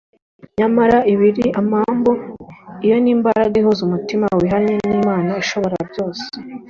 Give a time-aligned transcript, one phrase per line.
[0.59, 2.11] nyamara ibiri amambu
[2.85, 6.25] iyo ni imbaraga ihuza umutima wihannye n'Imana Ishobora byose